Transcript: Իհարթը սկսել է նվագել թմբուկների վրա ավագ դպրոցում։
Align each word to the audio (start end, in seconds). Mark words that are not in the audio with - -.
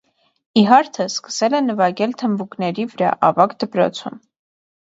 Իհարթը 0.61 1.05
սկսել 1.11 1.57
է 1.59 1.59
նվագել 1.67 2.17
թմբուկների 2.23 2.89
վրա 2.97 3.13
ավագ 3.33 3.57
դպրոցում։ 3.65 4.21